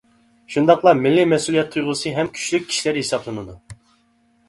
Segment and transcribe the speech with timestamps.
[0.55, 3.61] شۇنداقلا مىللىي مەسئۇلىيەت تۇيغۇسى ھەم ئەڭ كۈچلۈك كىشىلەر ھېسابلىنىدۇ.